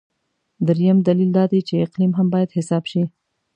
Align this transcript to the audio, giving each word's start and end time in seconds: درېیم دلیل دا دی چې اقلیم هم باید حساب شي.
درېیم 0.67 0.97
دلیل 1.07 1.29
دا 1.37 1.43
دی 1.51 1.59
چې 1.67 1.83
اقلیم 1.85 2.11
هم 2.17 2.27
باید 2.33 2.55
حساب 2.57 2.83
شي. 2.91 3.03